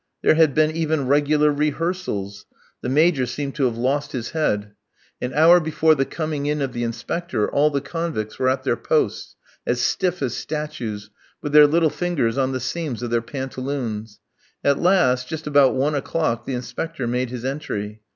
[0.23, 2.47] There had been even regular rehearsals.
[2.81, 4.71] The Major seemed to have lost his head.
[5.21, 8.75] An hour before the coming in of the Inspector, all the convicts were at their
[8.75, 9.35] posts,
[9.67, 11.11] as stiff as statues,
[11.43, 14.19] with their little fingers on the seams of their pantaloons.
[14.63, 18.01] At last, just about one o'clock the Inspector made his entry.